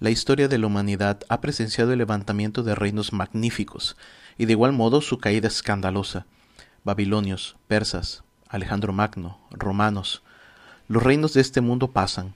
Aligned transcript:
la 0.00 0.10
historia 0.10 0.46
de 0.46 0.58
la 0.58 0.68
humanidad 0.68 1.20
ha 1.28 1.40
presenciado 1.40 1.92
el 1.92 1.98
levantamiento 1.98 2.62
de 2.62 2.76
reinos 2.76 3.12
magníficos 3.12 3.96
y 4.36 4.46
de 4.46 4.52
igual 4.52 4.72
modo 4.72 5.00
su 5.00 5.18
caída 5.18 5.48
escandalosa. 5.48 6.26
Babilonios, 6.84 7.56
persas, 7.66 8.22
Alejandro 8.48 8.92
Magno, 8.92 9.40
romanos. 9.50 10.22
Los 10.86 11.02
reinos 11.02 11.34
de 11.34 11.40
este 11.40 11.60
mundo 11.60 11.90
pasan. 11.90 12.34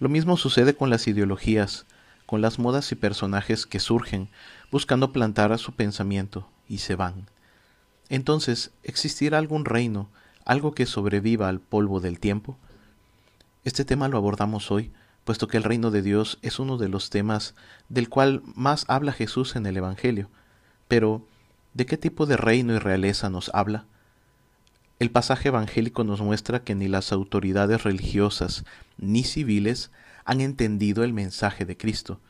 Lo 0.00 0.08
mismo 0.08 0.38
sucede 0.38 0.74
con 0.74 0.88
las 0.88 1.06
ideologías, 1.06 1.84
con 2.24 2.40
las 2.40 2.58
modas 2.58 2.90
y 2.92 2.94
personajes 2.94 3.66
que 3.66 3.80
surgen 3.80 4.30
buscando 4.70 5.12
plantar 5.12 5.52
a 5.52 5.58
su 5.58 5.72
pensamiento 5.72 6.48
y 6.68 6.78
se 6.78 6.94
van. 6.94 7.26
Entonces, 8.08 8.70
¿existirá 8.82 9.36
algún 9.36 9.66
reino, 9.66 10.08
algo 10.46 10.74
que 10.74 10.86
sobreviva 10.86 11.48
al 11.48 11.60
polvo 11.60 12.00
del 12.00 12.18
tiempo? 12.18 12.56
Este 13.64 13.84
tema 13.84 14.08
lo 14.08 14.16
abordamos 14.16 14.70
hoy, 14.70 14.90
puesto 15.28 15.46
que 15.46 15.58
el 15.58 15.62
reino 15.62 15.90
de 15.90 16.00
Dios 16.00 16.38
es 16.40 16.58
uno 16.58 16.78
de 16.78 16.88
los 16.88 17.10
temas 17.10 17.54
del 17.90 18.08
cual 18.08 18.40
más 18.54 18.86
habla 18.88 19.12
Jesús 19.12 19.56
en 19.56 19.66
el 19.66 19.76
Evangelio. 19.76 20.30
Pero, 20.88 21.22
¿de 21.74 21.84
qué 21.84 21.98
tipo 21.98 22.24
de 22.24 22.38
reino 22.38 22.72
y 22.72 22.78
realeza 22.78 23.28
nos 23.28 23.50
habla? 23.52 23.84
El 24.98 25.10
pasaje 25.10 25.48
evangélico 25.48 26.02
nos 26.02 26.22
muestra 26.22 26.64
que 26.64 26.74
ni 26.74 26.88
las 26.88 27.12
autoridades 27.12 27.82
religiosas 27.82 28.64
ni 28.96 29.22
civiles 29.22 29.90
han 30.24 30.40
entendido 30.40 31.04
el 31.04 31.12
mensaje 31.12 31.66
de 31.66 31.76
Cristo, 31.76 32.20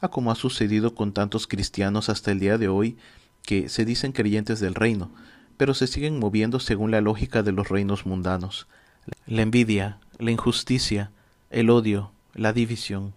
a 0.00 0.08
como 0.08 0.32
ha 0.32 0.34
sucedido 0.34 0.96
con 0.96 1.12
tantos 1.12 1.46
cristianos 1.46 2.08
hasta 2.08 2.32
el 2.32 2.40
día 2.40 2.58
de 2.58 2.66
hoy 2.66 2.96
que 3.42 3.68
se 3.68 3.84
dicen 3.84 4.10
creyentes 4.10 4.58
del 4.58 4.74
reino, 4.74 5.12
pero 5.56 5.72
se 5.72 5.86
siguen 5.86 6.18
moviendo 6.18 6.58
según 6.58 6.90
la 6.90 7.00
lógica 7.00 7.44
de 7.44 7.52
los 7.52 7.68
reinos 7.68 8.06
mundanos. 8.06 8.66
La 9.28 9.42
envidia, 9.42 10.00
la 10.18 10.32
injusticia, 10.32 11.12
el 11.50 11.70
odio, 11.70 12.10
la 12.34 12.52
división. 12.52 13.12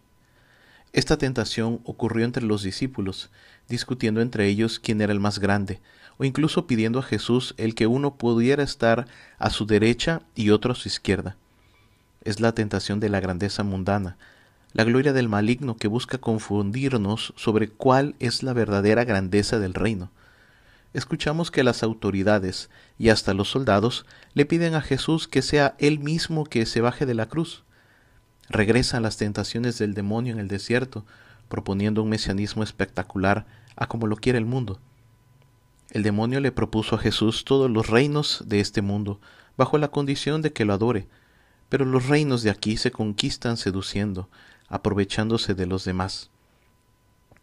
Esta 0.91 1.17
tentación 1.17 1.81
ocurrió 1.83 2.25
entre 2.25 2.43
los 2.43 2.63
discípulos, 2.63 3.29
discutiendo 3.67 4.21
entre 4.21 4.47
ellos 4.47 4.79
quién 4.79 5.01
era 5.01 5.11
el 5.11 5.19
más 5.19 5.39
grande, 5.39 5.81
o 6.17 6.23
incluso 6.23 6.67
pidiendo 6.67 6.99
a 6.99 7.03
Jesús 7.03 7.55
el 7.57 7.75
que 7.75 7.87
uno 7.87 8.15
pudiera 8.15 8.63
estar 8.63 9.07
a 9.39 9.49
su 9.49 9.65
derecha 9.65 10.21
y 10.35 10.51
otro 10.51 10.73
a 10.73 10.75
su 10.75 10.87
izquierda. 10.87 11.35
Es 12.23 12.39
la 12.39 12.53
tentación 12.53 12.99
de 12.99 13.09
la 13.09 13.19
grandeza 13.19 13.63
mundana, 13.63 14.17
la 14.73 14.83
gloria 14.83 15.13
del 15.13 15.29
maligno 15.29 15.77
que 15.77 15.87
busca 15.87 16.17
confundirnos 16.17 17.33
sobre 17.35 17.69
cuál 17.69 18.15
es 18.19 18.43
la 18.43 18.53
verdadera 18.53 19.03
grandeza 19.03 19.59
del 19.59 19.73
reino 19.73 20.11
escuchamos 20.93 21.51
que 21.51 21.63
las 21.63 21.83
autoridades 21.83 22.69
y 22.97 23.09
hasta 23.09 23.33
los 23.33 23.49
soldados 23.49 24.05
le 24.33 24.45
piden 24.45 24.75
a 24.75 24.81
Jesús 24.81 25.27
que 25.27 25.41
sea 25.41 25.75
él 25.79 25.99
mismo 25.99 26.45
que 26.45 26.65
se 26.65 26.81
baje 26.81 27.05
de 27.05 27.15
la 27.15 27.27
cruz. 27.27 27.63
Regresan 28.49 29.03
las 29.03 29.17
tentaciones 29.17 29.77
del 29.77 29.93
demonio 29.93 30.33
en 30.33 30.39
el 30.39 30.47
desierto, 30.47 31.05
proponiendo 31.47 32.03
un 32.03 32.09
mesianismo 32.09 32.63
espectacular 32.63 33.45
a 33.75 33.87
como 33.87 34.07
lo 34.07 34.15
quiere 34.15 34.37
el 34.37 34.45
mundo. 34.45 34.79
El 35.91 36.03
demonio 36.03 36.39
le 36.39 36.51
propuso 36.51 36.95
a 36.95 36.99
Jesús 36.99 37.45
todos 37.45 37.69
los 37.69 37.87
reinos 37.87 38.43
de 38.45 38.59
este 38.59 38.81
mundo, 38.81 39.19
bajo 39.57 39.77
la 39.77 39.89
condición 39.89 40.41
de 40.41 40.51
que 40.51 40.65
lo 40.65 40.73
adore, 40.73 41.07
pero 41.69 41.85
los 41.85 42.07
reinos 42.07 42.43
de 42.43 42.49
aquí 42.49 42.77
se 42.77 42.91
conquistan 42.91 43.57
seduciendo, 43.57 44.29
aprovechándose 44.67 45.53
de 45.53 45.65
los 45.65 45.85
demás. 45.85 46.29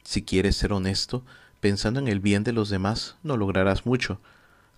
Si 0.02 0.22
quieres 0.22 0.56
ser 0.56 0.72
honesto, 0.72 1.24
Pensando 1.60 2.00
en 2.00 2.08
el 2.08 2.20
bien 2.20 2.42
de 2.42 2.52
los 2.52 2.70
demás 2.70 3.16
no 3.22 3.36
lograrás 3.36 3.84
mucho. 3.84 4.18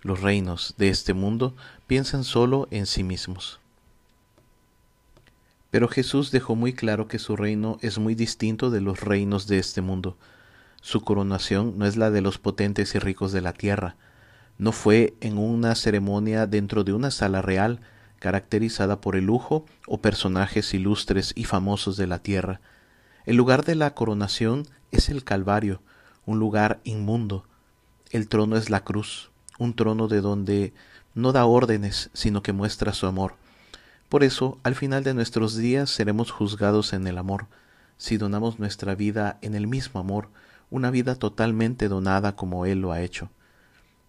Los 0.01 0.19
reinos 0.19 0.75
de 0.77 0.89
este 0.89 1.13
mundo 1.13 1.55
piensan 1.87 2.25
solo 2.25 2.67
en 2.71 2.85
sí 2.85 3.03
mismos. 3.03 3.61
Pero 5.73 5.87
Jesús 5.87 6.29
dejó 6.29 6.55
muy 6.55 6.73
claro 6.73 7.07
que 7.07 7.17
su 7.17 7.35
reino 7.35 7.79
es 7.81 7.97
muy 7.97 8.13
distinto 8.13 8.69
de 8.69 8.79
los 8.79 9.01
reinos 9.01 9.47
de 9.47 9.57
este 9.57 9.81
mundo. 9.81 10.19
Su 10.81 11.01
coronación 11.01 11.79
no 11.79 11.87
es 11.87 11.97
la 11.97 12.11
de 12.11 12.21
los 12.21 12.37
potentes 12.37 12.93
y 12.93 12.99
ricos 12.99 13.31
de 13.31 13.41
la 13.41 13.53
tierra. 13.53 13.95
No 14.59 14.71
fue 14.71 15.15
en 15.19 15.39
una 15.39 15.73
ceremonia 15.73 16.45
dentro 16.45 16.83
de 16.83 16.93
una 16.93 17.09
sala 17.09 17.41
real 17.41 17.79
caracterizada 18.19 19.01
por 19.01 19.15
el 19.15 19.25
lujo 19.25 19.65
o 19.87 19.99
personajes 19.99 20.75
ilustres 20.75 21.33
y 21.35 21.45
famosos 21.45 21.97
de 21.97 22.05
la 22.05 22.19
tierra. 22.19 22.61
El 23.25 23.35
lugar 23.35 23.65
de 23.65 23.73
la 23.73 23.95
coronación 23.95 24.67
es 24.91 25.09
el 25.09 25.23
Calvario, 25.23 25.81
un 26.27 26.37
lugar 26.37 26.81
inmundo. 26.83 27.45
El 28.11 28.27
trono 28.27 28.57
es 28.57 28.69
la 28.69 28.83
cruz, 28.83 29.31
un 29.57 29.73
trono 29.73 30.07
de 30.07 30.21
donde 30.21 30.71
no 31.15 31.31
da 31.31 31.45
órdenes, 31.45 32.11
sino 32.13 32.43
que 32.43 32.53
muestra 32.53 32.93
su 32.93 33.07
amor. 33.07 33.41
Por 34.09 34.23
eso, 34.23 34.59
al 34.63 34.75
final 34.75 35.03
de 35.03 35.13
nuestros 35.13 35.55
días 35.55 35.89
seremos 35.89 36.31
juzgados 36.31 36.93
en 36.93 37.07
el 37.07 37.17
amor, 37.17 37.47
si 37.97 38.17
donamos 38.17 38.59
nuestra 38.59 38.95
vida 38.95 39.37
en 39.41 39.55
el 39.55 39.67
mismo 39.67 39.99
amor, 39.99 40.29
una 40.69 40.91
vida 40.91 41.15
totalmente 41.15 41.87
donada 41.87 42.35
como 42.35 42.65
Él 42.65 42.81
lo 42.81 42.91
ha 42.91 43.01
hecho. 43.01 43.29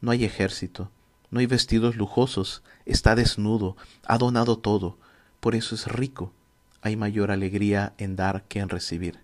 No 0.00 0.10
hay 0.10 0.24
ejército, 0.24 0.90
no 1.30 1.40
hay 1.40 1.46
vestidos 1.46 1.96
lujosos, 1.96 2.62
está 2.86 3.14
desnudo, 3.14 3.76
ha 4.06 4.18
donado 4.18 4.58
todo, 4.58 4.98
por 5.40 5.54
eso 5.54 5.74
es 5.74 5.86
rico. 5.86 6.32
Hay 6.80 6.96
mayor 6.96 7.30
alegría 7.30 7.94
en 7.98 8.16
dar 8.16 8.44
que 8.44 8.60
en 8.60 8.68
recibir. 8.68 9.18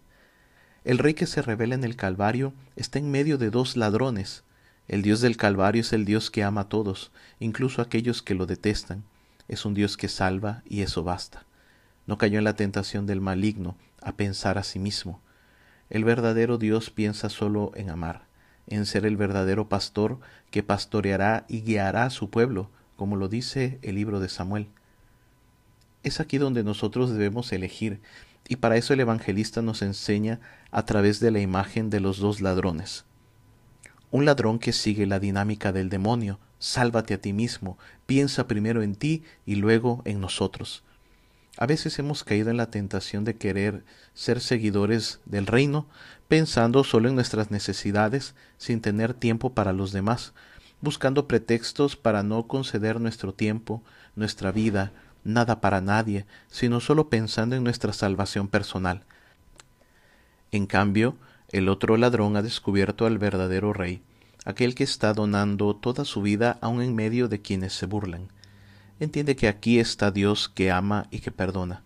El 0.84 0.98
rey 0.98 1.14
que 1.14 1.26
se 1.26 1.42
revela 1.42 1.75
en 1.75 1.84
el 1.84 1.97
Calvario 1.97 2.54
está 2.75 2.98
en 2.98 3.10
medio 3.10 3.37
de 3.37 3.50
dos 3.50 3.76
ladrones. 3.76 4.44
El 4.88 5.02
Dios 5.02 5.20
del 5.20 5.37
Calvario 5.37 5.82
es 5.82 5.92
el 5.92 6.04
Dios 6.04 6.31
que 6.31 6.42
ama 6.42 6.62
a 6.62 6.69
todos, 6.69 7.12
incluso 7.38 7.81
a 7.81 7.84
aquellos 7.84 8.22
que 8.22 8.34
lo 8.34 8.47
detestan. 8.47 9.04
Es 9.50 9.65
un 9.65 9.75
Dios 9.75 9.97
que 9.97 10.06
salva 10.06 10.62
y 10.65 10.83
eso 10.83 11.03
basta. 11.03 11.44
No 12.06 12.19
cayó 12.19 12.38
en 12.38 12.44
la 12.44 12.55
tentación 12.55 13.06
del 13.06 13.21
maligno 13.21 13.77
a 14.00 14.12
pensar 14.12 14.59
a 14.59 14.62
sí 14.62 14.78
mismo. 14.78 15.21
El 15.88 16.05
verdadero 16.05 16.56
Dios 16.56 16.91
piensa 16.91 17.28
solo 17.28 17.72
en 17.75 17.91
amar, 17.91 18.22
en 18.69 18.87
ser 18.87 19.05
el 19.05 19.16
verdadero 19.16 19.69
pastor 19.69 20.21
que 20.53 20.62
pastoreará 20.62 21.47
y 21.49 21.62
guiará 21.62 22.05
a 22.05 22.11
su 22.11 22.31
pueblo, 22.31 22.71
como 22.94 23.16
lo 23.16 23.27
dice 23.28 23.81
el 23.83 23.97
libro 23.97 24.21
de 24.21 24.28
Samuel. 24.28 24.69
Es 26.05 26.21
aquí 26.21 26.38
donde 26.38 26.62
nosotros 26.62 27.11
debemos 27.11 27.53
elegir 27.53 28.00
y 28.47 28.55
para 28.55 28.77
eso 28.77 28.94
el 28.94 29.00
evangelista 29.00 29.62
nos 29.62 29.82
enseña 29.82 30.38
a 30.71 30.84
través 30.84 31.19
de 31.19 31.32
la 31.32 31.41
imagen 31.41 31.91
de 31.91 31.99
los 31.99 32.19
dos 32.21 32.41
ladrones. 32.41 33.05
Un 34.12 34.27
ladrón 34.27 34.61
que 34.61 34.72
sigue 34.72 35.06
la 35.06 35.19
dinámica 35.19 35.72
del 35.72 35.88
demonio, 35.88 36.38
sálvate 36.60 37.15
a 37.15 37.21
ti 37.21 37.32
mismo, 37.32 37.76
piensa 38.06 38.47
primero 38.47 38.82
en 38.82 38.94
ti 38.94 39.25
y 39.44 39.56
luego 39.56 40.03
en 40.04 40.21
nosotros. 40.21 40.84
A 41.56 41.66
veces 41.66 41.98
hemos 41.98 42.22
caído 42.22 42.50
en 42.50 42.56
la 42.56 42.71
tentación 42.71 43.25
de 43.25 43.37
querer 43.37 43.84
ser 44.15 44.41
seguidores 44.41 45.20
del 45.26 45.47
reino, 45.47 45.88
pensando 46.28 46.84
solo 46.84 47.09
en 47.09 47.16
nuestras 47.16 47.50
necesidades, 47.50 48.34
sin 48.56 48.81
tener 48.81 49.15
tiempo 49.15 49.53
para 49.53 49.72
los 49.72 49.91
demás, 49.91 50.32
buscando 50.81 51.26
pretextos 51.26 51.97
para 51.97 52.22
no 52.22 52.47
conceder 52.47 53.00
nuestro 53.00 53.34
tiempo, 53.34 53.82
nuestra 54.15 54.53
vida, 54.53 54.93
nada 55.25 55.60
para 55.60 55.81
nadie, 55.81 56.25
sino 56.49 56.81
solo 56.81 57.10
pensando 57.10 57.56
en 57.56 57.65
nuestra 57.65 57.93
salvación 57.93 58.49
personal. 58.49 59.04
En 60.53 60.66
cambio, 60.66 61.16
el 61.50 61.69
otro 61.69 61.97
ladrón 61.97 62.37
ha 62.37 62.43
descubierto 62.43 63.06
al 63.06 63.19
verdadero 63.19 63.72
rey, 63.72 64.03
aquel 64.45 64.75
que 64.75 64.84
está 64.84 65.12
donando 65.12 65.75
toda 65.77 66.05
su 66.05 66.23
vida 66.23 66.59
aun 66.61 66.83
en 66.83 66.95
medio 66.95 67.28
de 67.28 67.41
quienes 67.41 67.73
se 67.73 67.87
burlan. 67.87 68.28
Entiende 68.99 69.37
que 69.37 69.49
aquí 69.49 69.78
está 69.78 70.11
Dios 70.11 70.49
que 70.49 70.71
ama 70.71 71.06
y 71.11 71.21
que 71.21 71.31
perdona. 71.31 71.83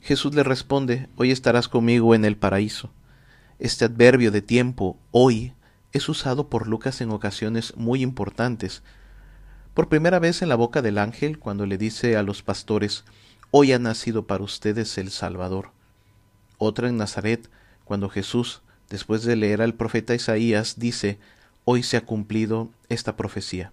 Jesús 0.00 0.34
le 0.34 0.42
responde, 0.42 1.08
hoy 1.16 1.30
estarás 1.30 1.68
conmigo 1.68 2.14
en 2.14 2.24
el 2.24 2.36
paraíso. 2.36 2.90
Este 3.58 3.84
adverbio 3.84 4.30
de 4.30 4.42
tiempo, 4.42 4.98
hoy, 5.12 5.52
es 5.92 6.08
usado 6.08 6.48
por 6.48 6.66
Lucas 6.66 7.00
en 7.00 7.10
ocasiones 7.10 7.76
muy 7.76 8.02
importantes, 8.02 8.82
por 9.74 9.88
primera 9.88 10.18
vez 10.18 10.42
en 10.42 10.48
la 10.48 10.54
boca 10.54 10.82
del 10.82 10.98
ángel 10.98 11.38
cuando 11.38 11.66
le 11.66 11.78
dice 11.78 12.16
a 12.16 12.22
los 12.22 12.42
pastores, 12.42 13.04
Hoy 13.54 13.72
ha 13.72 13.78
nacido 13.78 14.26
para 14.26 14.44
ustedes 14.44 14.96
el 14.96 15.10
Salvador. 15.10 15.72
Otra 16.56 16.88
en 16.88 16.96
Nazaret, 16.96 17.50
cuando 17.84 18.08
Jesús, 18.08 18.62
después 18.88 19.24
de 19.24 19.36
leer 19.36 19.60
al 19.60 19.74
profeta 19.74 20.14
Isaías, 20.14 20.78
dice, 20.78 21.18
Hoy 21.64 21.82
se 21.82 21.96
ha 21.96 22.00
cumplido 22.00 22.70
esta 22.88 23.16
profecía. 23.16 23.72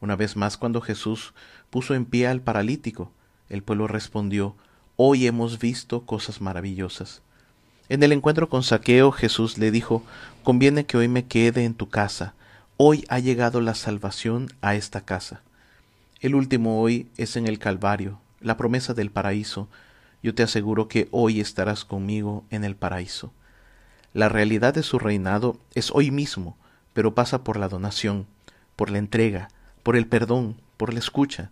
Una 0.00 0.14
vez 0.14 0.36
más 0.36 0.56
cuando 0.58 0.80
Jesús 0.80 1.32
puso 1.70 1.94
en 1.94 2.04
pie 2.04 2.26
al 2.26 2.42
paralítico, 2.42 3.10
el 3.48 3.62
pueblo 3.62 3.86
respondió, 3.86 4.56
Hoy 4.96 5.26
hemos 5.26 5.58
visto 5.58 6.04
cosas 6.04 6.40
maravillosas. 6.40 7.22
En 7.88 8.02
el 8.02 8.12
encuentro 8.12 8.48
con 8.48 8.62
Saqueo, 8.62 9.10
Jesús 9.10 9.56
le 9.56 9.70
dijo, 9.70 10.02
Conviene 10.42 10.84
que 10.84 10.98
hoy 10.98 11.08
me 11.08 11.24
quede 11.24 11.64
en 11.64 11.74
tu 11.74 11.88
casa, 11.88 12.34
Hoy 12.76 13.04
ha 13.08 13.20
llegado 13.20 13.60
la 13.60 13.74
salvación 13.74 14.48
a 14.60 14.74
esta 14.74 15.02
casa. 15.02 15.42
El 16.20 16.34
último 16.34 16.80
hoy 16.80 17.08
es 17.16 17.36
en 17.36 17.46
el 17.46 17.58
Calvario, 17.58 18.20
la 18.40 18.56
promesa 18.56 18.92
del 18.92 19.10
paraíso. 19.10 19.68
Yo 20.22 20.34
te 20.34 20.42
aseguro 20.42 20.88
que 20.88 21.06
hoy 21.10 21.40
estarás 21.40 21.84
conmigo 21.84 22.44
en 22.50 22.64
el 22.64 22.74
paraíso. 22.74 23.32
La 24.14 24.28
realidad 24.28 24.74
de 24.74 24.82
su 24.82 24.98
reinado 24.98 25.58
es 25.74 25.90
hoy 25.92 26.10
mismo, 26.10 26.56
pero 26.92 27.14
pasa 27.14 27.44
por 27.44 27.56
la 27.56 27.68
donación, 27.68 28.26
por 28.76 28.90
la 28.90 28.98
entrega, 28.98 29.48
por 29.82 29.96
el 29.96 30.06
perdón, 30.06 30.56
por 30.76 30.92
la 30.92 30.98
escucha. 30.98 31.50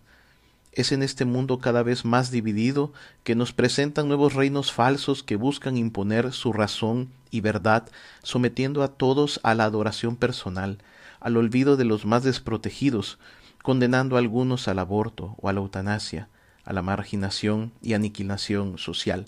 Es 0.71 0.91
en 0.91 1.03
este 1.03 1.25
mundo 1.25 1.59
cada 1.59 1.83
vez 1.83 2.05
más 2.05 2.31
dividido 2.31 2.93
que 3.23 3.35
nos 3.35 3.51
presentan 3.51 4.07
nuevos 4.07 4.33
reinos 4.33 4.71
falsos 4.71 5.21
que 5.21 5.35
buscan 5.35 5.77
imponer 5.77 6.31
su 6.31 6.53
razón 6.53 7.09
y 7.29 7.41
verdad, 7.41 7.89
sometiendo 8.23 8.83
a 8.83 8.89
todos 8.89 9.39
a 9.43 9.53
la 9.53 9.65
adoración 9.65 10.15
personal, 10.15 10.77
al 11.19 11.37
olvido 11.37 11.77
de 11.77 11.85
los 11.85 12.05
más 12.05 12.23
desprotegidos, 12.23 13.19
condenando 13.61 14.15
a 14.15 14.19
algunos 14.19 14.67
al 14.67 14.79
aborto 14.79 15.35
o 15.41 15.49
a 15.49 15.53
la 15.53 15.59
eutanasia, 15.59 16.29
a 16.63 16.73
la 16.73 16.81
marginación 16.81 17.71
y 17.81 17.93
aniquilación 17.93 18.77
social. 18.77 19.25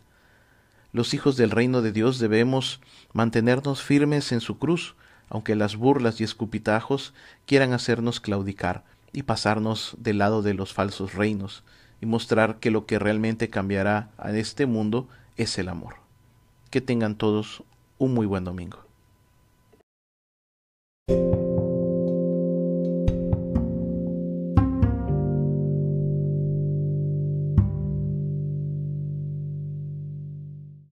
Los 0.92 1.14
hijos 1.14 1.38
del 1.38 1.52
reino 1.52 1.82
de 1.82 1.92
Dios 1.92 2.20
debemos 2.20 2.80
mantenernos 3.14 3.82
firmes 3.82 4.32
en 4.32 4.42
su 4.42 4.60
cruz, 4.60 4.96
aunque 5.34 5.56
las 5.56 5.78
burlas 5.78 6.22
y 6.22 6.24
escupitajos 6.24 7.12
quieran 7.48 7.74
hacernos 7.74 8.20
claudicar 8.20 8.84
y 9.12 9.24
pasarnos 9.24 9.96
del 9.98 10.20
lado 10.20 10.44
de 10.44 10.54
los 10.54 10.74
falsos 10.74 11.16
reinos 11.16 11.64
y 12.00 12.06
mostrar 12.06 12.60
que 12.60 12.70
lo 12.70 12.86
que 12.86 13.00
realmente 13.00 13.50
cambiará 13.50 14.12
a 14.18 14.32
este 14.32 14.68
mundo 14.68 15.10
es 15.36 15.58
el 15.58 15.70
amor. 15.70 15.96
Que 16.70 16.82
tengan 16.82 17.16
todos 17.16 17.64
un 17.98 18.14
muy 18.14 18.28
buen 18.28 18.44
domingo. 18.44 18.83